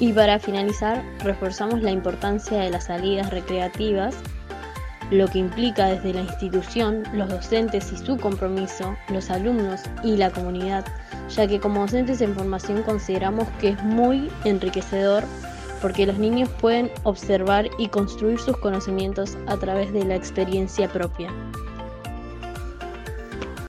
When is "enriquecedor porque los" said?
14.44-16.18